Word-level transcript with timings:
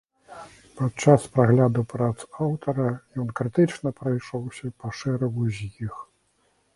Падчас 0.77 1.25
прагляду 1.35 1.83
прац 1.91 2.15
аўтара 2.45 2.87
ён 3.25 3.29
крытычна 3.41 3.91
прайшоўся 3.99 4.73
па 4.83 4.87
шэрагу 5.01 5.43
з 5.59 5.69
іх. 5.89 5.95